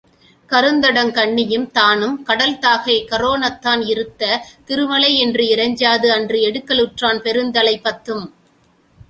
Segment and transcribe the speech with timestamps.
[0.49, 8.33] கருந்தடங் கண்ணியும் தானும் கடல் தாகைக் காரோணத்தான் இருத்த திருமலை என்று இறைஞ்சாது அன்று எடுக்கலுற்றான் பெருந்தலை பத்தும்.